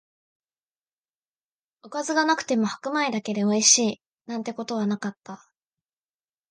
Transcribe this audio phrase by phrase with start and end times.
[1.83, 5.47] おかずがなくても白米だけでおいしい、なんてことはなかった